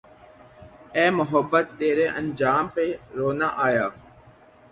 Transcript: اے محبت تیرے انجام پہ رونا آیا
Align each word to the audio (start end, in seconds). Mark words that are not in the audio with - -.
اے 0.95 1.05
محبت 1.17 1.65
تیرے 1.79 2.05
انجام 2.19 2.63
پہ 2.73 2.85
رونا 3.17 3.47
آیا 3.65 3.85